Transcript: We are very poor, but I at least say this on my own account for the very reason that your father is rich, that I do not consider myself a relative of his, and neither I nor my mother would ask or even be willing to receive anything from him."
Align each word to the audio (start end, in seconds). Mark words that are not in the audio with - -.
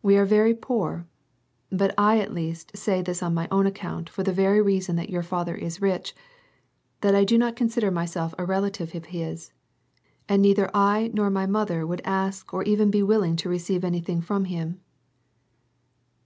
We 0.00 0.16
are 0.16 0.24
very 0.24 0.54
poor, 0.54 1.08
but 1.70 1.92
I 1.98 2.20
at 2.20 2.32
least 2.32 2.76
say 2.76 3.02
this 3.02 3.20
on 3.20 3.34
my 3.34 3.48
own 3.50 3.66
account 3.66 4.08
for 4.08 4.22
the 4.22 4.32
very 4.32 4.62
reason 4.62 4.94
that 4.94 5.10
your 5.10 5.24
father 5.24 5.56
is 5.56 5.82
rich, 5.82 6.14
that 7.00 7.16
I 7.16 7.24
do 7.24 7.36
not 7.36 7.56
consider 7.56 7.90
myself 7.90 8.32
a 8.38 8.44
relative 8.46 8.94
of 8.94 9.06
his, 9.06 9.50
and 10.28 10.40
neither 10.40 10.70
I 10.72 11.10
nor 11.12 11.30
my 11.30 11.46
mother 11.46 11.84
would 11.84 12.02
ask 12.04 12.54
or 12.54 12.62
even 12.62 12.92
be 12.92 13.02
willing 13.02 13.34
to 13.34 13.48
receive 13.48 13.82
anything 13.82 14.20
from 14.20 14.44
him." 14.44 14.78